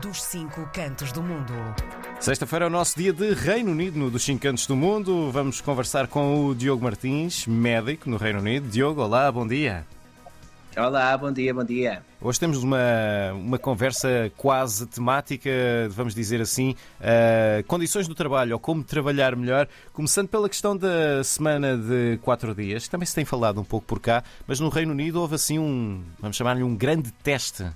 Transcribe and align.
dos 0.00 0.22
cinco 0.22 0.66
cantos 0.72 1.12
do 1.12 1.22
mundo. 1.22 1.52
Sexta-feira 2.18 2.64
é 2.64 2.68
o 2.68 2.70
nosso 2.70 2.96
dia 2.96 3.12
de 3.12 3.34
Reino 3.34 3.72
Unido, 3.72 3.98
no 3.98 4.10
dos 4.10 4.22
cinco 4.22 4.42
cantos 4.42 4.66
do 4.66 4.74
mundo. 4.74 5.30
Vamos 5.30 5.60
conversar 5.60 6.06
com 6.06 6.46
o 6.46 6.54
Diogo 6.54 6.82
Martins, 6.82 7.46
médico 7.46 8.08
no 8.08 8.16
Reino 8.16 8.38
Unido. 8.38 8.68
Diogo, 8.68 9.02
olá, 9.02 9.30
bom 9.30 9.46
dia. 9.46 9.84
Olá, 10.74 11.18
bom 11.18 11.30
dia, 11.30 11.52
bom 11.52 11.64
dia. 11.64 12.02
Hoje 12.18 12.40
temos 12.40 12.62
uma, 12.62 12.78
uma 13.34 13.58
conversa 13.58 14.32
quase 14.38 14.86
temática, 14.86 15.50
vamos 15.90 16.14
dizer 16.14 16.40
assim, 16.40 16.74
uh, 16.98 17.62
condições 17.64 18.08
do 18.08 18.14
trabalho 18.14 18.54
ou 18.54 18.58
como 18.58 18.82
trabalhar 18.82 19.36
melhor, 19.36 19.68
começando 19.92 20.28
pela 20.28 20.48
questão 20.48 20.74
da 20.74 21.22
semana 21.22 21.76
de 21.76 22.18
quatro 22.22 22.54
dias, 22.54 22.88
também 22.88 23.04
se 23.04 23.14
tem 23.14 23.26
falado 23.26 23.60
um 23.60 23.64
pouco 23.64 23.86
por 23.86 24.00
cá, 24.00 24.24
mas 24.46 24.60
no 24.60 24.70
Reino 24.70 24.92
Unido 24.92 25.20
houve 25.20 25.34
assim 25.34 25.58
um, 25.58 26.02
vamos 26.18 26.38
chamar-lhe 26.38 26.62
um 26.62 26.74
grande 26.74 27.12
teste 27.22 27.66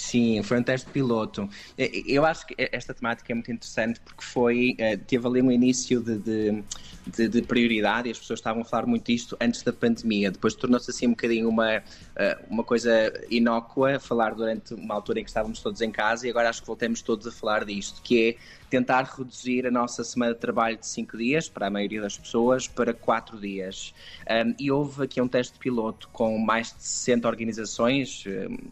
Sim, 0.00 0.42
foi 0.42 0.58
um 0.58 0.62
teste 0.62 0.90
piloto. 0.90 1.48
Eu 1.76 2.24
acho 2.24 2.46
que 2.46 2.54
esta 2.56 2.94
temática 2.94 3.30
é 3.30 3.34
muito 3.34 3.52
interessante 3.52 4.00
porque 4.00 4.24
foi, 4.24 4.74
eh, 4.78 4.96
teve 4.96 5.26
ali 5.26 5.42
um 5.42 5.52
início 5.52 6.00
de, 6.00 6.18
de, 6.18 6.64
de, 7.06 7.28
de 7.28 7.42
prioridade 7.42 8.08
e 8.08 8.10
as 8.10 8.18
pessoas 8.18 8.40
estavam 8.40 8.62
a 8.62 8.64
falar 8.64 8.86
muito 8.86 9.04
disto 9.04 9.36
antes 9.38 9.62
da 9.62 9.72
pandemia. 9.74 10.30
Depois 10.30 10.54
tornou-se 10.54 10.90
assim 10.90 11.06
um 11.06 11.10
bocadinho 11.10 11.48
uma, 11.48 11.82
eh, 12.16 12.38
uma 12.48 12.64
coisa 12.64 12.90
inócua 13.28 14.00
falar 14.00 14.34
durante 14.34 14.72
uma 14.72 14.94
altura 14.94 15.20
em 15.20 15.22
que 15.22 15.30
estávamos 15.30 15.60
todos 15.60 15.82
em 15.82 15.90
casa 15.90 16.26
e 16.26 16.30
agora 16.30 16.48
acho 16.48 16.62
que 16.62 16.66
voltemos 16.66 17.02
todos 17.02 17.26
a 17.26 17.30
falar 17.30 17.66
disto, 17.66 18.00
que 18.02 18.30
é 18.30 18.36
tentar 18.70 19.02
reduzir 19.02 19.66
a 19.66 19.70
nossa 19.70 20.04
semana 20.04 20.32
de 20.32 20.38
trabalho 20.38 20.78
de 20.78 20.86
5 20.86 21.18
dias, 21.18 21.48
para 21.48 21.66
a 21.66 21.70
maioria 21.70 22.00
das 22.00 22.16
pessoas, 22.16 22.68
para 22.68 22.94
4 22.94 23.38
dias. 23.38 23.92
Um, 24.30 24.54
e 24.58 24.70
houve 24.70 25.02
aqui 25.02 25.20
um 25.20 25.26
teste 25.26 25.58
piloto 25.58 26.08
com 26.12 26.38
mais 26.38 26.68
de 26.68 26.84
60 26.84 27.26
organizações, 27.26 28.24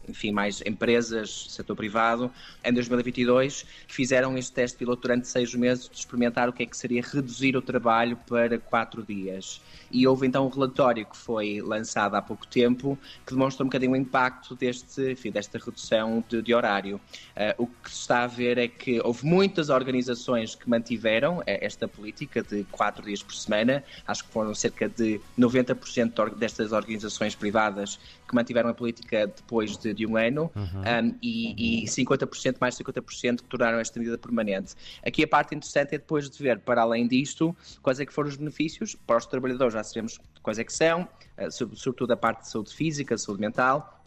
enfim, 0.08 0.30
mais 0.30 0.62
empresas, 0.64 1.17
setor 1.26 1.76
privado, 1.76 2.30
em 2.64 2.72
2022, 2.72 3.64
que 3.86 3.94
fizeram 3.94 4.36
este 4.36 4.52
teste 4.52 4.78
piloto 4.78 5.02
durante 5.02 5.28
6 5.28 5.54
meses 5.54 5.88
de 5.88 5.96
experimentar 5.96 6.48
o 6.48 6.52
que 6.52 6.62
é 6.62 6.66
que 6.66 6.76
seria 6.76 7.02
reduzir 7.02 7.56
o 7.56 7.62
trabalho 7.62 8.16
para 8.26 8.58
4 8.58 9.02
dias. 9.02 9.60
E 9.90 10.06
houve 10.06 10.26
então 10.26 10.46
um 10.46 10.50
relatório 10.50 11.06
que 11.06 11.16
foi 11.16 11.60
lançado 11.62 12.14
há 12.14 12.22
pouco 12.22 12.46
tempo 12.46 12.98
que 13.26 13.32
demonstra 13.32 13.64
um 13.64 13.68
bocadinho 13.68 13.92
o 13.92 13.96
impacto 13.96 14.54
deste, 14.54 15.12
enfim, 15.12 15.30
desta 15.30 15.58
redução 15.58 16.22
de, 16.28 16.42
de 16.42 16.54
horário. 16.54 16.96
Uh, 17.36 17.62
o 17.62 17.66
que 17.66 17.90
se 17.90 18.00
está 18.00 18.24
a 18.24 18.26
ver 18.26 18.58
é 18.58 18.68
que 18.68 19.00
houve 19.00 19.24
muitas 19.24 19.68
organizações 19.68 19.98
organizações 20.08 20.54
que 20.54 20.68
mantiveram 20.68 21.42
eh, 21.46 21.64
esta 21.64 21.88
política 21.88 22.42
de 22.42 22.64
quatro 22.64 23.04
dias 23.04 23.22
por 23.22 23.34
semana, 23.34 23.82
acho 24.06 24.24
que 24.24 24.30
foram 24.30 24.54
cerca 24.54 24.88
de 24.88 25.20
90% 25.38 26.34
destas 26.36 26.72
organizações 26.72 27.34
privadas 27.34 27.98
que 28.28 28.34
mantiveram 28.34 28.68
a 28.68 28.74
política 28.74 29.26
depois 29.26 29.76
de, 29.76 29.94
de 29.94 30.06
um 30.06 30.16
ano 30.16 30.50
uhum. 30.54 30.64
um, 30.64 31.07
e, 31.22 31.84
e 31.84 31.86
50%, 31.86 32.56
mais 32.60 32.76
50% 32.76 33.42
que 33.42 33.44
tornaram 33.44 33.78
esta 33.78 33.98
medida 33.98 34.18
permanente. 34.18 34.74
Aqui 35.04 35.24
a 35.24 35.28
parte 35.28 35.54
interessante 35.54 35.94
é 35.94 35.98
depois 35.98 36.28
de 36.28 36.42
ver, 36.42 36.60
para 36.60 36.82
além 36.82 37.06
disto, 37.06 37.54
quais 37.82 38.00
é 38.00 38.06
que 38.06 38.12
foram 38.12 38.28
os 38.28 38.36
benefícios 38.36 38.94
para 38.94 39.16
os 39.16 39.26
trabalhadores, 39.26 39.74
já 39.74 39.84
sabemos 39.84 40.18
quais 40.42 40.58
é 40.58 40.64
que 40.64 40.72
são, 40.72 41.08
eh, 41.36 41.50
sobretudo 41.50 42.12
a 42.12 42.16
parte 42.16 42.42
de 42.42 42.48
saúde 42.48 42.74
física, 42.74 43.16
saúde 43.16 43.40
mental, 43.40 43.98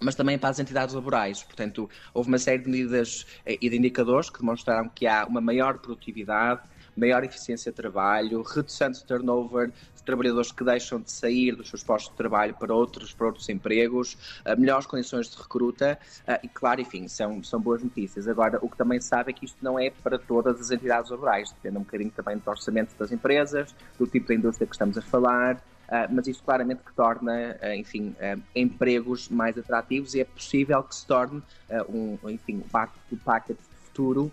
mas 0.00 0.14
também 0.14 0.38
para 0.38 0.50
as 0.50 0.58
entidades 0.58 0.94
laborais. 0.94 1.42
Portanto, 1.42 1.88
houve 2.12 2.28
uma 2.28 2.38
série 2.38 2.62
de 2.62 2.68
medidas 2.68 3.26
eh, 3.46 3.58
e 3.60 3.70
de 3.70 3.76
indicadores 3.76 4.28
que 4.30 4.38
demonstraram 4.38 4.88
que 4.88 5.06
há 5.06 5.24
uma 5.26 5.40
maior 5.40 5.78
produtividade, 5.78 6.62
maior 6.96 7.24
eficiência 7.24 7.72
de 7.72 7.76
trabalho, 7.76 8.42
redução 8.42 8.90
de 8.90 9.04
turnover 9.04 9.72
de 10.02 10.06
trabalhadores 10.06 10.50
que 10.50 10.64
deixam 10.64 11.00
de 11.00 11.10
sair 11.10 11.54
dos 11.54 11.68
seus 11.68 11.82
postos 11.84 12.10
de 12.10 12.16
trabalho 12.16 12.54
para 12.54 12.74
outros, 12.74 13.12
para 13.12 13.26
outros 13.28 13.48
empregos, 13.48 14.18
eh, 14.44 14.56
melhores 14.56 14.84
condições 14.84 15.30
de 15.30 15.36
recruta 15.36 15.98
eh, 16.26 16.40
e, 16.42 16.48
claro, 16.48 16.80
enfim, 16.80 17.06
são, 17.06 17.42
são 17.42 17.60
boas 17.60 17.82
notícias. 17.82 18.26
Agora, 18.26 18.58
o 18.60 18.68
que 18.68 18.76
também 18.76 19.00
se 19.00 19.08
sabe 19.08 19.30
é 19.30 19.32
que 19.32 19.44
isto 19.44 19.58
não 19.62 19.78
é 19.78 19.90
para 19.90 20.18
todas 20.18 20.60
as 20.60 20.70
entidades 20.70 21.10
laborais, 21.10 21.52
depende 21.52 21.78
um 21.78 21.82
bocadinho 21.82 22.10
também 22.10 22.36
do 22.36 22.50
orçamento 22.50 22.94
das 22.98 23.12
empresas, 23.12 23.74
do 23.98 24.06
tipo 24.06 24.28
de 24.28 24.34
indústria 24.34 24.66
que 24.66 24.74
estamos 24.74 24.98
a 24.98 25.02
falar, 25.02 25.62
Uh, 25.82 26.08
mas 26.10 26.26
isto 26.26 26.42
claramente 26.42 26.80
que 26.82 26.94
torna, 26.94 27.58
uh, 27.60 27.74
enfim, 27.74 28.16
uh, 28.16 28.42
empregos 28.56 29.28
mais 29.28 29.58
atrativos 29.58 30.14
e 30.14 30.22
é 30.22 30.24
possível 30.24 30.82
que 30.84 30.94
se 30.94 31.06
torne 31.06 31.42
um, 31.86 32.30
enfim, 32.30 32.60
parte 32.72 32.94
do 33.10 33.16
packet 33.18 33.58
futuro 33.92 34.32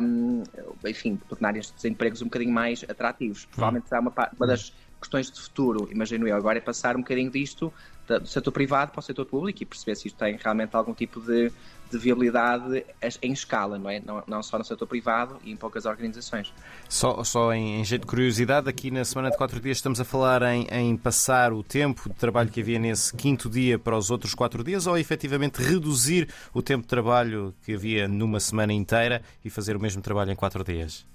um, 0.00 0.42
enfim, 0.86 1.16
tornar 1.28 1.56
estes 1.56 1.84
empregos 1.84 2.22
um 2.22 2.26
bocadinho 2.26 2.52
mais 2.52 2.84
atrativos. 2.88 3.46
Provavelmente 3.46 3.88
será 3.88 4.00
uma, 4.00 4.12
uma 4.36 4.46
das 4.46 4.72
questões 5.00 5.30
de 5.30 5.40
futuro, 5.40 5.88
imagino 5.90 6.26
eu. 6.26 6.36
Agora 6.36 6.58
é 6.58 6.60
passar 6.60 6.96
um 6.96 7.00
bocadinho 7.00 7.30
disto 7.30 7.72
do 8.16 8.26
setor 8.26 8.52
privado 8.52 8.92
para 8.92 9.00
o 9.00 9.02
setor 9.02 9.26
público 9.26 9.62
e 9.62 9.66
perceber 9.66 9.94
se 9.96 10.08
isto 10.08 10.16
tem 10.16 10.36
realmente 10.36 10.74
algum 10.74 10.94
tipo 10.94 11.20
de, 11.20 11.52
de 11.90 11.98
viabilidade 11.98 12.86
em 13.20 13.32
escala, 13.32 13.78
não 13.78 13.90
é? 13.90 14.00
Não, 14.00 14.22
não, 14.26 14.42
só 14.42 14.56
no 14.56 14.64
setor 14.64 14.86
privado 14.86 15.36
e 15.44 15.50
em 15.50 15.56
poucas 15.56 15.84
organizações. 15.84 16.52
Só, 16.88 17.22
só 17.22 17.52
em, 17.52 17.80
em 17.80 17.84
jeito 17.84 18.02
de 18.02 18.06
curiosidade, 18.06 18.68
aqui 18.68 18.90
na 18.90 19.04
semana 19.04 19.30
de 19.30 19.36
quatro 19.36 19.60
dias 19.60 19.76
estamos 19.76 20.00
a 20.00 20.04
falar 20.04 20.42
em, 20.42 20.66
em, 20.70 20.96
passar 20.96 21.52
o 21.52 21.62
tempo 21.62 22.08
de 22.08 22.14
trabalho 22.14 22.50
que 22.50 22.60
havia 22.60 22.78
nesse 22.78 23.14
quinto 23.14 23.50
dia 23.50 23.78
para 23.78 23.96
os 23.96 24.10
outros 24.10 24.34
quatro 24.34 24.64
dias 24.64 24.86
ou 24.86 24.96
efetivamente 24.96 25.60
reduzir 25.60 26.28
o 26.54 26.62
tempo 26.62 26.82
de 26.82 26.88
trabalho 26.88 27.54
que 27.62 27.74
havia 27.74 28.08
numa 28.08 28.40
semana 28.40 28.72
inteira 28.72 29.22
e 29.44 29.50
fazer 29.50 29.76
o 29.76 29.80
mesmo 29.80 30.00
trabalho 30.00 30.30
em 30.30 30.36
quatro 30.36 30.64
dias? 30.64 31.06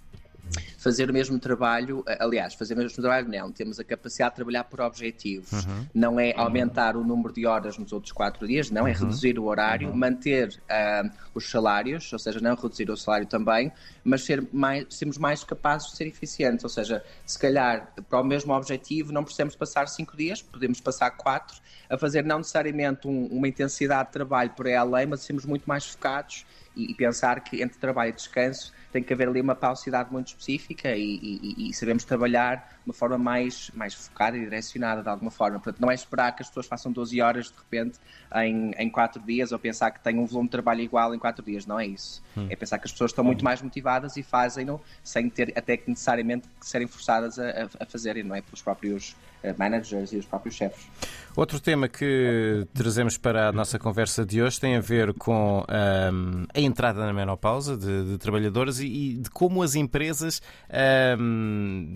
Fazer 0.78 1.09
o 1.09 1.14
mesmo 1.14 1.40
trabalho, 1.40 2.04
aliás, 2.20 2.54
fazer 2.54 2.74
o 2.74 2.78
mesmo 2.78 3.02
trabalho 3.02 3.28
não, 3.30 3.52
temos 3.52 3.80
a 3.80 3.84
capacidade 3.84 4.31
de 4.31 4.36
trabalhar 4.36 4.64
por 4.66 4.81
objetivos. 4.81 5.52
Uhum. 5.52 5.88
Não 5.94 6.20
é 6.20 6.34
aumentar 6.36 6.96
o 6.98 7.04
número 7.04 7.34
de 7.34 7.46
horas 7.46 7.78
nos 7.78 7.94
outros 7.94 8.12
quatro 8.12 8.46
dias, 8.48 8.70
não, 8.70 8.88
é 8.88 8.92
uhum. 8.92 9.00
reduzir 9.00 9.40
o 9.40 9.46
horário, 9.46 9.90
uhum. 9.90 9.96
manter 9.96 10.50
uh, 10.50 11.09
os 11.34 11.50
salários, 11.50 12.12
ou 12.12 12.20
seja, 12.20 12.40
não 12.40 12.56
reduzir 12.56 12.90
o 12.90 12.98
salário 12.98 13.26
também, 13.26 13.72
mas 14.03 14.24
ser 14.24 14.46
mais, 14.52 14.86
sermos 14.90 15.18
mais 15.18 15.44
capazes 15.44 15.92
de 15.92 15.98
ser 15.98 16.08
eficientes, 16.08 16.64
ou 16.64 16.70
seja, 16.70 17.03
se 17.26 17.40
calhar 17.40 17.94
para 18.09 18.20
o 18.20 18.24
mesmo 18.24 18.53
objetivo 18.53 19.12
não 19.12 19.24
precisamos 19.24 19.56
passar 19.56 19.88
cinco 19.88 20.16
dias, 20.18 20.42
podemos 20.42 20.82
passar 20.82 21.12
quatro, 21.12 21.58
a 21.90 21.98
fazer 21.98 22.24
não 22.24 22.40
necessariamente 22.40 23.08
um, 23.08 23.26
uma 23.28 23.48
intensidade 23.48 24.09
de 24.09 24.14
trabalho 24.14 24.50
por 24.52 24.68
aí 24.68 24.76
além, 24.76 25.06
mas 25.06 25.22
sermos 25.22 25.46
muito 25.46 25.66
mais 25.66 25.86
focados 25.86 26.46
e, 26.75 26.91
e 26.91 26.94
pensar 26.94 27.39
que 27.41 27.61
entre 27.61 27.78
trabalho 27.78 28.09
e 28.09 28.13
descanso 28.13 28.73
tem 28.94 29.01
que 29.01 29.11
haver 29.11 29.28
ali 29.28 29.41
uma 29.41 29.56
pausidade 29.56 30.11
muito 30.11 30.28
específica 30.28 30.95
e, 30.95 31.19
e, 31.22 31.69
e, 31.69 31.73
sabemos 31.73 32.03
trabalhar 32.03 32.57
de 32.84 32.89
uma 32.89 32.94
forma 32.94 33.17
mais, 33.17 33.72
mais 33.73 33.95
focada 33.95 34.38
e 34.38 34.41
direcionada 34.41 35.01
de 35.01 35.09
alguma 35.09 35.31
forma. 35.31 35.59
Portanto, 35.59 35.81
não 35.81 35.89
é 35.89 35.95
esperar 35.95 36.35
que 36.35 36.44
as 36.44 36.47
pessoas 36.47 36.67
façam 36.67 36.91
12 36.91 37.19
horas 37.19 37.47
de 37.47 37.57
repente 37.57 37.97
em, 38.35 38.72
em 38.78 38.89
4 38.89 39.19
dias 39.23 39.51
ou 39.51 39.57
pensar 39.57 39.89
que 39.89 40.00
têm 40.00 40.19
um 40.19 40.28
volume 40.28 40.47
de 40.47 40.51
trabalho 40.51 40.81
igual 40.81 41.16
em 41.16 41.17
4 41.17 41.44
dias. 41.44 41.66
Não 41.66 41.79
é 41.79 41.88
isso. 41.88 42.22
Hum. 42.38 42.45
É 42.50 42.56
pensar 42.56 42.78
que 42.78 42.85
as 42.85 42.91
pessoas 42.91 43.09
estão 43.09 43.23
muito 43.23 43.44
mais 43.44 43.63
motivadas 43.63 44.16
e 44.16 44.22
fazem-no 44.22 44.79
sem 45.03 45.28
ter 45.28 45.51
até 45.55 45.75
que 45.75 45.90
necessariamente 45.90 46.47
serem 46.61 46.85
forçadas 46.85 47.40
a, 47.40 47.67
a 47.79 47.85
fazerem, 47.88 48.22
não 48.22 48.35
é? 48.35 48.41
Pelos 48.41 48.61
próprios 48.61 49.16
eh, 49.44 49.53
managers 49.57 50.13
e 50.13 50.17
os 50.17 50.25
próprios 50.25 50.55
chefes. 50.55 50.88
Outro 51.35 51.59
tema 51.59 51.90
que 51.90 52.66
trazemos 52.73 53.17
para 53.17 53.50
a 53.50 53.51
nossa 53.51 53.78
conversa 53.78 54.25
de 54.25 54.41
hoje 54.41 54.57
tem 54.57 54.78
a 54.78 54.79
ver 54.79 55.13
com 55.16 55.66
um, 55.67 56.45
a 56.53 56.59
entrada 56.66 57.06
na 57.06 57.13
menopausa 57.13 57.78
de, 57.78 58.12
de 58.12 58.18
trabalhadores 58.18 58.79
e, 58.79 58.85
e, 58.85 59.13
de 59.18 59.29
como 59.29 59.62
as 59.62 59.75
empresas, 59.75 60.41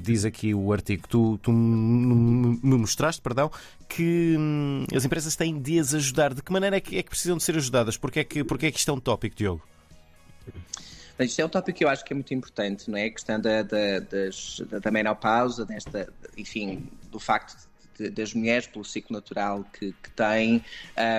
diz 0.01 0.25
aqui 0.25 0.53
o 0.53 0.71
artigo 0.71 1.03
que 1.03 1.09
tu, 1.09 1.37
tu 1.41 1.51
me 1.51 2.77
mostraste, 2.77 3.21
perdão, 3.21 3.51
que 3.87 4.35
um, 4.37 4.85
as 4.95 5.05
empresas 5.05 5.35
têm 5.35 5.59
de 5.59 5.79
as 5.79 5.93
ajudar. 5.93 6.33
De 6.33 6.41
que 6.41 6.51
maneira 6.51 6.77
é 6.77 6.79
que, 6.79 6.97
é 6.97 7.03
que 7.03 7.09
precisam 7.09 7.37
de 7.37 7.43
ser 7.43 7.55
ajudadas? 7.55 7.97
Porque 7.97 8.19
é 8.19 8.23
que, 8.23 8.43
porque 8.43 8.67
é 8.67 8.71
que 8.71 8.79
isto 8.79 8.91
é 8.91 8.93
um 8.93 8.99
tópico, 8.99 9.35
Diogo? 9.35 9.63
Isto 11.19 11.41
é 11.41 11.45
um 11.45 11.49
tópico 11.49 11.79
que 11.79 11.83
eu 11.83 11.89
acho 11.89 12.05
que 12.05 12.13
é 12.13 12.15
muito 12.15 12.33
importante, 12.33 12.89
não 12.89 12.97
é? 12.97 13.05
A 13.05 13.09
questão 13.09 13.39
da, 13.39 13.63
da, 13.63 13.99
das, 13.99 14.61
da 14.83 14.91
menopausa, 14.91 15.65
desta, 15.65 16.13
enfim, 16.37 16.87
do 17.11 17.19
facto 17.19 17.67
de, 17.97 18.09
das 18.09 18.33
mulheres, 18.33 18.67
pelo 18.67 18.85
ciclo 18.85 19.15
natural 19.15 19.65
que, 19.73 19.93
que 19.93 20.11
têm, 20.11 20.63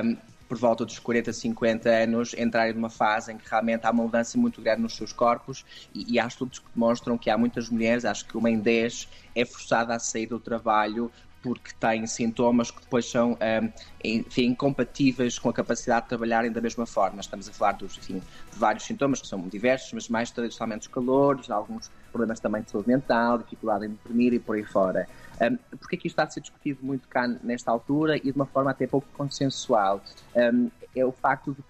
um, 0.04 0.16
por 0.48 0.56
volta 0.56 0.84
dos 0.84 0.98
40, 0.98 1.32
50 1.32 1.90
anos, 1.90 2.34
entrarem 2.34 2.72
numa 2.72 2.88
fase 2.88 3.32
em 3.32 3.36
que 3.36 3.48
realmente 3.48 3.86
há 3.86 3.90
uma 3.90 4.02
mudança 4.02 4.38
muito 4.38 4.62
grande 4.62 4.82
nos 4.82 4.96
seus 4.96 5.12
corpos 5.12 5.64
e, 5.94 6.14
e 6.14 6.18
há 6.18 6.26
estudos 6.26 6.58
que 6.58 6.66
demonstram 6.74 7.18
que 7.18 7.28
há 7.28 7.36
muitas 7.36 7.68
mulheres, 7.68 8.04
acho 8.04 8.26
que 8.26 8.36
uma 8.36 8.50
em 8.50 8.58
10 8.58 9.08
é 9.34 9.44
forçada 9.44 9.94
a 9.94 9.98
sair 9.98 10.26
do 10.26 10.40
trabalho 10.40 11.12
porque 11.48 11.72
têm 11.80 12.06
sintomas 12.06 12.70
que 12.70 12.80
depois 12.80 13.10
são 13.10 13.32
um, 13.32 13.72
enfim, 14.04 14.46
incompatíveis 14.46 15.38
com 15.38 15.48
a 15.48 15.52
capacidade 15.52 16.02
de 16.02 16.08
trabalharem 16.10 16.52
da 16.52 16.60
mesma 16.60 16.84
forma. 16.84 17.20
Estamos 17.20 17.48
a 17.48 17.52
falar 17.52 17.72
dos, 17.72 17.96
enfim, 17.96 18.18
de 18.18 18.58
vários 18.58 18.84
sintomas 18.84 19.22
que 19.22 19.26
são 19.26 19.40
diversos, 19.48 19.90
mas 19.94 20.08
mais 20.08 20.30
tradicionalmente 20.30 20.86
os 20.86 20.92
calores, 20.92 21.50
alguns 21.50 21.90
problemas 22.10 22.38
também 22.38 22.62
de 22.62 22.70
saúde 22.70 22.88
mental, 22.88 23.38
dificuldade 23.38 23.86
em 23.86 23.98
dormir 24.04 24.34
e 24.34 24.38
por 24.38 24.56
aí 24.56 24.64
fora. 24.64 25.08
Um, 25.40 25.56
porque 25.78 25.96
é 25.96 25.98
que 25.98 26.06
isto 26.08 26.14
está 26.14 26.24
a 26.24 26.30
ser 26.30 26.40
discutido 26.40 26.80
muito 26.82 27.08
cá 27.08 27.26
nesta 27.42 27.70
altura 27.70 28.16
e 28.18 28.20
de 28.20 28.32
uma 28.32 28.46
forma 28.46 28.70
até 28.70 28.86
pouco 28.86 29.06
consensual? 29.14 30.02
Um, 30.34 30.70
é 30.94 31.04
o 31.04 31.12
facto 31.12 31.54
de 31.54 31.62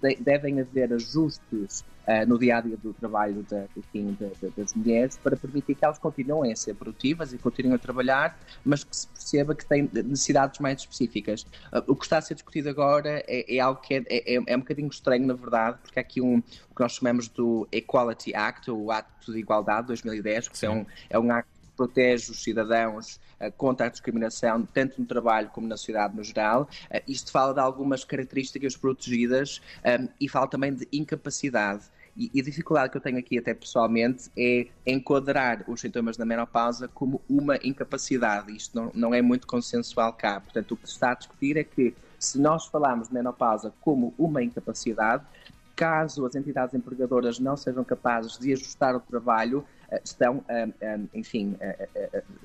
de, 0.00 0.16
devem 0.16 0.60
haver 0.60 0.92
ajustes 0.92 1.84
uh, 2.06 2.26
no 2.26 2.38
dia 2.38 2.58
a 2.58 2.60
dia 2.60 2.76
do 2.76 2.92
trabalho 2.92 3.44
da, 3.48 3.66
enfim, 3.76 4.16
das 4.56 4.74
mulheres 4.74 5.18
para 5.18 5.36
permitir 5.36 5.74
que 5.74 5.84
elas 5.84 5.98
continuem 5.98 6.52
a 6.52 6.56
ser 6.56 6.74
produtivas 6.74 7.32
e 7.32 7.38
continuem 7.38 7.74
a 7.74 7.78
trabalhar, 7.78 8.38
mas 8.64 8.84
que 8.84 8.96
se 8.96 9.06
perceba 9.08 9.54
que 9.54 9.64
têm 9.64 9.88
necessidades 9.92 10.58
mais 10.60 10.80
específicas. 10.80 11.42
Uh, 11.72 11.82
o 11.86 11.96
que 11.96 12.04
está 12.04 12.18
a 12.18 12.22
ser 12.22 12.34
discutido 12.34 12.68
agora 12.68 13.22
é, 13.26 13.56
é 13.56 13.60
algo 13.60 13.80
que 13.80 13.94
é, 13.94 14.04
é, 14.08 14.34
é, 14.34 14.56
um 14.56 14.60
bocadinho 14.60 14.88
estranho, 14.88 15.26
na 15.26 15.34
verdade, 15.34 15.78
porque 15.82 15.98
há 15.98 16.02
aqui 16.02 16.20
um, 16.20 16.38
o 16.38 16.74
que 16.74 16.80
nós 16.80 16.92
chamamos 16.92 17.28
do 17.28 17.68
Equality 17.70 18.34
Act, 18.34 18.70
o 18.70 18.90
Ato 18.90 19.32
de 19.32 19.38
Igualdade 19.38 19.82
de 19.82 19.88
2010, 19.88 20.48
que 20.48 20.66
é 20.66 20.70
um, 20.70 20.86
é 21.08 21.18
um 21.18 21.30
acto 21.30 21.59
protege 21.80 22.30
os 22.30 22.42
cidadãos 22.42 23.18
uh, 23.40 23.50
contra 23.56 23.86
a 23.86 23.88
discriminação, 23.88 24.68
tanto 24.74 25.00
no 25.00 25.06
trabalho 25.06 25.48
como 25.48 25.66
na 25.66 25.78
sociedade 25.78 26.14
no 26.14 26.22
geral. 26.22 26.68
Uh, 26.90 27.00
isto 27.08 27.32
fala 27.32 27.54
de 27.54 27.60
algumas 27.60 28.04
características 28.04 28.76
protegidas 28.76 29.62
um, 29.82 30.08
e 30.20 30.28
fala 30.28 30.46
também 30.46 30.74
de 30.74 30.86
incapacidade. 30.92 31.84
E, 32.14 32.38
a 32.38 32.44
dificuldade 32.44 32.90
que 32.90 32.98
eu 32.98 33.00
tenho 33.00 33.18
aqui, 33.18 33.38
até 33.38 33.54
pessoalmente, 33.54 34.30
é 34.36 34.66
enquadrar 34.86 35.64
os 35.66 35.80
sintomas 35.80 36.18
da 36.18 36.26
menopausa 36.26 36.86
como 36.86 37.22
uma 37.26 37.56
incapacidade. 37.62 38.54
Isto 38.54 38.76
não, 38.76 38.92
não 38.94 39.14
é 39.14 39.22
muito 39.22 39.46
consensual 39.46 40.12
cá. 40.12 40.38
Portanto, 40.38 40.72
o 40.72 40.76
que 40.76 40.86
se 40.86 40.92
está 40.92 41.12
a 41.12 41.14
discutir 41.14 41.56
é 41.56 41.64
que 41.64 41.94
se 42.18 42.38
nós 42.38 42.66
falarmos 42.66 43.08
de 43.08 43.14
menopausa 43.14 43.72
como 43.80 44.12
uma 44.18 44.42
incapacidade, 44.42 45.24
caso 45.80 46.26
as 46.26 46.34
entidades 46.34 46.74
empregadoras 46.74 47.38
não 47.38 47.56
sejam 47.56 47.82
capazes 47.82 48.38
de 48.38 48.52
ajustar 48.52 48.94
o 48.94 49.00
trabalho, 49.00 49.64
eh, 49.79 49.79
estão, 50.04 50.44
eh, 50.48 50.68
eh, 50.80 50.98
enfim, 51.14 51.56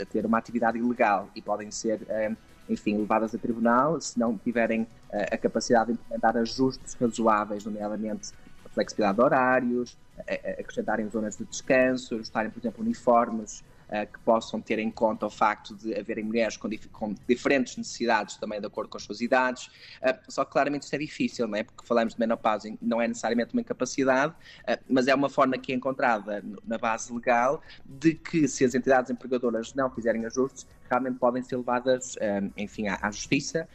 a 0.02 0.06
ter 0.06 0.26
uma 0.26 0.38
atividade 0.38 0.78
ilegal 0.78 1.30
e 1.36 1.42
podem 1.42 1.70
ser, 1.72 2.00
enfim, 2.70 2.98
levadas 2.98 3.36
a 3.36 3.38
tribunal 3.38 4.00
se 4.02 4.20
não 4.20 4.38
tiverem 4.38 4.88
a 5.12 5.38
capacidade 5.38 5.88
de 5.88 5.94
implementar 5.94 6.36
ajustes 6.38 6.94
razoáveis, 6.96 7.66
nomeadamente 7.66 8.32
flexibilidade 8.74 9.18
de 9.18 9.24
horários, 9.24 9.98
acrescentarem 10.60 11.10
zonas 11.10 11.38
de 11.38 11.46
descanso, 11.46 12.16
ajustarem, 12.16 12.52
por 12.52 12.60
exemplo, 12.60 12.84
uniformes 12.84 13.64
que 14.12 14.20
possam 14.20 14.60
ter 14.60 14.80
em 14.80 14.90
conta 14.90 15.26
o 15.26 15.30
facto 15.30 15.76
de 15.76 15.94
haverem 15.98 16.24
mulheres 16.24 16.58
com, 16.58 16.68
dif 16.68 16.88
com 16.90 17.16
diferentes 17.28 17.78
necessidades 17.78 18.36
também 18.38 18.60
de 18.60 18.68
acordo 18.68 18.90
com 18.90 18.98
as 18.98 19.04
suas 19.04 19.22
idades. 19.22 19.68
Uh, 20.02 20.18
só 20.28 20.44
que 20.44 20.52
claramente 20.52 20.84
isto 20.84 20.94
é 20.94 20.98
difícil, 20.98 21.48
não 21.48 21.58
é? 21.58 21.64
porque 21.64 21.86
falamos 21.86 22.14
de 22.14 22.20
menopausa, 22.20 22.72
não 22.82 23.02
é 23.02 23.08
necessariamente 23.08 23.54
uma 23.54 23.62
incapacidade, 23.62 24.34
uh, 24.34 24.84
mas 24.90 25.08
é 25.08 25.16
uma 25.16 25.30
forma 25.30 25.58
que 25.58 25.72
é 25.72 25.76
encontrada 25.76 26.44
na 26.66 26.78
base 26.78 27.14
legal 27.14 27.62
de 27.86 28.16
que 28.16 28.48
se 28.48 28.66
as 28.66 28.76
entidades 28.76 29.12
empregadoras 29.12 29.74
não 29.74 29.90
fizerem 29.90 30.26
ajustes, 30.26 30.68
realmente 30.90 31.18
podem 31.18 31.42
ser 31.42 31.58
levadas, 31.58 32.16
enfim, 32.56 32.88
à, 32.88 33.10
justiça 33.10 33.68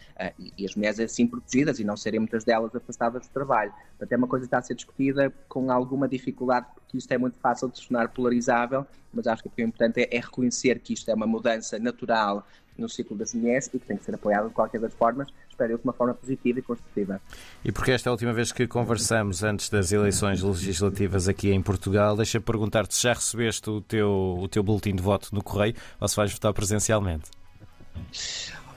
e 0.56 0.64
as 0.64 0.76
mulheres 0.76 1.00
assim 1.00 1.26
protegidas 1.26 1.80
e 1.80 1.84
não 1.84 1.96
serem 1.96 2.20
muitas 2.20 2.44
delas 2.44 2.72
afastadas 2.74 3.26
do 3.26 3.32
trabalho. 3.32 3.72
Portanto, 3.90 4.12
é 4.12 4.16
uma 4.16 4.28
coisa 4.28 4.44
que 4.44 4.46
está 4.46 4.58
a 4.58 4.62
ser 4.62 4.76
discutida 4.76 5.32
com 5.48 5.72
alguma 5.72 6.06
dificuldade, 6.06 6.66
porque 6.72 6.98
isto 6.98 7.10
é 7.10 7.18
muito 7.18 7.36
fácil 7.38 7.68
de 7.68 7.80
tornar 7.82 8.10
polarizável, 8.10 8.86
mas 9.12 9.26
acho 9.26 9.42
que 9.42 9.48
o 9.48 9.50
que 9.50 9.62
é 9.62 9.64
importante 9.64 10.00
é, 10.00 10.16
é 10.16 10.20
reconhecer 10.20 10.78
que 10.80 10.92
isto 10.92 11.10
é 11.10 11.14
uma 11.14 11.26
mudança 11.26 11.78
natural 11.78 12.46
no 12.80 12.88
ciclo 12.88 13.16
das 13.16 13.34
mulheres 13.34 13.68
e 13.72 13.78
que 13.78 13.86
tem 13.86 13.96
que 13.96 14.04
ser 14.04 14.14
apoiado 14.14 14.48
de 14.48 14.54
qualquer 14.54 14.80
das 14.80 14.94
formas, 14.94 15.28
espero 15.48 15.72
eu, 15.72 15.78
de 15.78 15.84
uma 15.84 15.92
forma 15.92 16.14
positiva 16.14 16.58
e 16.58 16.62
construtiva. 16.62 17.20
E 17.64 17.70
porque 17.70 17.92
esta 17.92 18.08
é 18.08 18.10
a 18.10 18.12
última 18.12 18.32
vez 18.32 18.52
que 18.52 18.66
conversamos 18.66 19.42
antes 19.44 19.68
das 19.68 19.92
eleições 19.92 20.42
legislativas 20.42 21.28
aqui 21.28 21.52
em 21.52 21.62
Portugal, 21.62 22.16
deixa 22.16 22.40
perguntar-te 22.40 22.94
se 22.94 23.02
já 23.02 23.12
recebeste 23.12 23.68
o 23.68 23.80
teu, 23.82 24.38
o 24.40 24.48
teu 24.48 24.62
boletim 24.62 24.94
de 24.94 25.02
voto 25.02 25.28
no 25.32 25.42
correio 25.42 25.74
ou 26.00 26.08
se 26.08 26.16
vais 26.16 26.32
votar 26.32 26.52
presencialmente. 26.54 27.30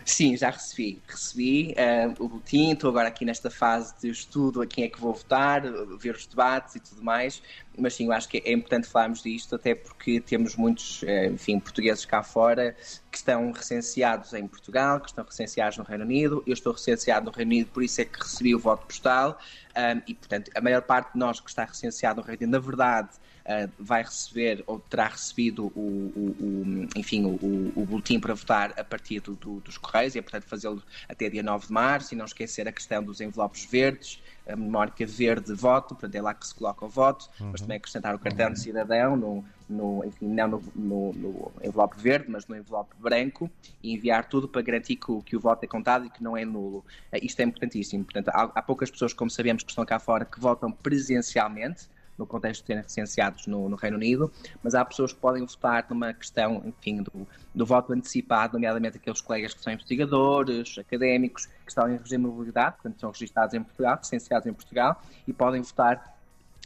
Sim, 0.05 0.35
já 0.35 0.49
recebi. 0.49 1.01
Recebi 1.07 1.75
uh, 1.77 2.23
o 2.23 2.27
boletim, 2.27 2.71
estou 2.71 2.89
agora 2.89 3.07
aqui 3.07 3.23
nesta 3.23 3.49
fase 3.49 3.93
de 4.01 4.09
estudo 4.09 4.61
a 4.61 4.67
quem 4.67 4.83
é 4.83 4.89
que 4.89 4.99
vou 4.99 5.13
votar, 5.13 5.61
ver 5.97 6.15
os 6.15 6.25
debates 6.25 6.75
e 6.75 6.79
tudo 6.79 7.01
mais, 7.01 7.41
mas 7.77 7.93
sim, 7.93 8.07
eu 8.07 8.11
acho 8.11 8.27
que 8.27 8.41
é 8.45 8.51
importante 8.51 8.87
falarmos 8.87 9.23
disto, 9.23 9.55
até 9.55 9.73
porque 9.73 10.19
temos 10.19 10.55
muitos, 10.55 11.03
uh, 11.03 11.33
enfim, 11.33 11.59
portugueses 11.59 12.05
cá 12.05 12.21
fora 12.21 12.75
que 13.09 13.17
estão 13.17 13.51
recenseados 13.51 14.33
em 14.33 14.45
Portugal, 14.47 14.99
que 14.99 15.07
estão 15.07 15.23
recenseados 15.23 15.77
no 15.77 15.83
Reino 15.83 16.03
Unido, 16.03 16.43
eu 16.45 16.53
estou 16.53 16.73
recenseado 16.73 17.25
no 17.27 17.31
Reino 17.31 17.51
Unido, 17.51 17.69
por 17.71 17.83
isso 17.83 18.01
é 18.01 18.05
que 18.05 18.19
recebi 18.19 18.53
o 18.53 18.59
voto 18.59 18.85
postal, 18.85 19.39
um, 19.75 20.01
e 20.07 20.13
portanto, 20.13 20.51
a 20.55 20.61
maior 20.61 20.81
parte 20.81 21.13
de 21.13 21.19
nós 21.19 21.39
que 21.39 21.49
está 21.49 21.65
recenseado 21.65 22.21
no 22.21 22.27
Reino 22.27 22.47
na 22.47 22.59
verdade, 22.59 23.09
uh, 23.45 23.71
vai 23.79 24.03
receber 24.03 24.63
ou 24.67 24.79
terá 24.79 25.07
recebido 25.07 25.65
o, 25.75 25.79
o, 25.79 26.35
o 26.39 26.87
enfim, 26.95 27.25
o, 27.25 27.71
o, 27.75 27.85
boletim 27.85 28.19
para 28.19 28.33
votar 28.33 28.73
a 28.77 28.83
partir 28.83 29.19
do, 29.19 29.35
do, 29.35 29.59
dos 29.61 29.77
Correios 29.77 30.15
e 30.15 30.19
é, 30.19 30.21
portanto, 30.21 30.45
fazê-lo 30.45 30.81
até 31.07 31.29
dia 31.29 31.43
9 31.43 31.67
de 31.67 31.73
março 31.73 32.13
e 32.13 32.17
não 32.17 32.25
esquecer 32.25 32.67
a 32.67 32.71
questão 32.71 33.03
dos 33.03 33.19
envelopes 33.21 33.65
verdes, 33.65 34.21
a 34.47 34.55
memória 34.55 35.07
verde 35.07 35.53
voto, 35.53 35.95
portanto 35.95 36.15
é 36.15 36.21
lá 36.21 36.33
que 36.33 36.45
se 36.45 36.53
coloca 36.53 36.85
o 36.85 36.89
voto, 36.89 37.29
uhum. 37.39 37.51
mas 37.51 37.61
também 37.61 37.77
acrescentar 37.77 38.13
o 38.13 38.19
cartão 38.19 38.51
de 38.51 38.59
cidadão, 38.59 39.15
no, 39.15 39.45
no, 39.69 40.03
enfim, 40.05 40.27
não 40.27 40.47
no, 40.47 40.63
no, 40.75 41.13
no, 41.13 41.51
envelope 41.63 41.99
verde, 41.99 42.25
mas 42.29 42.45
no 42.47 42.55
envelope 42.55 42.95
branco, 42.99 43.49
e 43.81 43.93
enviar 43.93 44.27
tudo 44.27 44.47
para 44.47 44.61
garantir 44.61 44.97
que 44.97 45.11
o, 45.11 45.21
que 45.21 45.35
o 45.35 45.39
voto 45.39 45.63
é 45.63 45.67
contado 45.67 46.05
e 46.05 46.09
que 46.09 46.21
não 46.21 46.35
é 46.35 46.43
nulo. 46.43 46.79
Uh, 47.11 47.19
isto 47.21 47.39
é 47.39 47.43
importantíssimo. 47.43 48.03
Portanto, 48.03 48.29
há, 48.29 48.43
há 48.55 48.61
poucas 48.61 48.91
pessoas, 48.91 49.13
como 49.13 49.29
sabemos, 49.29 49.63
que 49.63 49.71
estão 49.71 49.85
cá 49.85 49.99
fora 49.99 50.25
que 50.25 50.39
votam 50.39 50.71
presencialmente, 50.71 51.87
no 52.17 52.27
contexto 52.27 52.61
de 52.61 52.67
serem 52.67 52.83
recenseados 52.83 53.47
no, 53.47 53.67
no, 53.69 53.75
Reino 53.75 53.97
Unido, 53.97 54.31
mas 54.61 54.75
há 54.75 54.85
pessoas 54.85 55.13
que 55.13 55.19
podem 55.19 55.45
votar 55.45 55.85
numa 55.89 56.13
questão, 56.13 56.61
enfim, 56.65 57.01
do, 57.01 57.27
do, 57.53 57.65
voto 57.65 57.93
antecipado, 57.93 58.53
nomeadamente 58.53 58.97
aqueles 58.97 59.21
colegas 59.21 59.53
que 59.53 59.61
são 59.61 59.73
investigadores, 59.73 60.77
académicos, 60.77 61.45
que 61.45 61.69
estão 61.69 61.89
em 61.89 61.97
regime 61.97 62.25
de 62.25 62.29
mobilidade, 62.29 62.75
portanto 62.75 62.99
são 62.99 63.11
registados 63.11 63.53
em 63.53 63.63
Portugal, 63.63 63.97
recenseados 63.97 64.47
em 64.47 64.53
Portugal, 64.53 65.01
e 65.27 65.33
podem 65.33 65.61
votar 65.61 66.13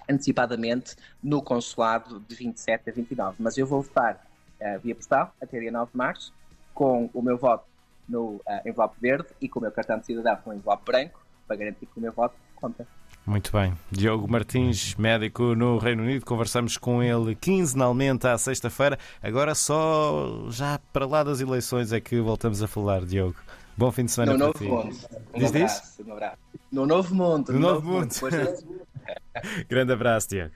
antecipadamente 0.09 0.95
no 1.21 1.41
consulado 1.41 2.19
de 2.21 2.35
27 2.35 2.89
a 2.89 2.93
29. 2.93 3.35
Mas 3.39 3.57
eu 3.57 3.65
vou 3.65 3.81
votar 3.81 4.25
uh, 4.61 4.79
via 4.79 4.95
postal 4.95 5.33
até 5.41 5.59
dia 5.59 5.71
9 5.71 5.91
de 5.91 5.97
março, 5.97 6.33
com 6.73 7.09
o 7.13 7.21
meu 7.21 7.37
voto 7.37 7.65
no 8.07 8.35
uh, 8.35 8.43
envelope 8.65 8.95
verde 9.01 9.27
e 9.41 9.49
com 9.49 9.59
o 9.59 9.61
meu 9.61 9.71
cartão 9.71 9.99
de 9.99 10.05
cidadão 10.05 10.39
no 10.45 10.53
envelope 10.53 10.85
branco, 10.85 11.25
para 11.45 11.55
garantir 11.57 11.85
que 11.85 11.97
o 11.97 12.01
meu 12.01 12.11
voto 12.11 12.35
conta. 12.55 12.87
Muito 13.27 13.51
bem. 13.51 13.73
Diogo 13.91 14.25
Martins, 14.25 14.95
médico 14.95 15.53
no 15.53 15.77
Reino 15.77 16.01
Unido, 16.01 16.25
conversamos 16.25 16.77
com 16.77 17.03
ele 17.03 17.35
quinzenalmente 17.35 18.25
à 18.25 18.37
sexta-feira. 18.37 18.97
Agora 19.21 19.53
só 19.53 20.45
já 20.49 20.79
para 20.93 21.05
lá 21.05 21.25
das 21.25 21.41
eleições 21.41 21.91
é 21.91 21.99
que 21.99 22.21
voltamos 22.21 22.63
a 22.63 22.67
falar, 22.69 23.03
Diogo. 23.03 23.35
Bom 23.75 23.91
fim 23.91 24.05
de 24.05 24.11
semana 24.13 24.31
no 24.31 24.37
para 24.39 24.47
novo 24.47 24.59
ti. 24.59 24.65
Mundo. 24.65 24.97
Um 25.35 25.39
Diz 25.39 25.49
abraço, 25.49 26.03
Um 26.07 26.11
abraço. 26.13 26.37
No 26.71 26.85
novo 26.85 27.13
mundo. 27.13 27.51
No, 27.51 27.59
no 27.59 27.67
novo, 27.67 27.73
novo 27.73 27.99
mundo. 27.99 28.15
mundo. 28.21 28.81
Grande 29.67 29.91
abraço, 29.91 30.29
Diogo. 30.29 30.51